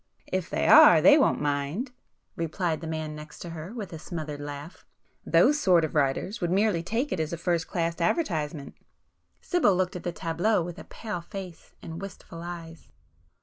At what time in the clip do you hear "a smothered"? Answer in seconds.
3.93-4.39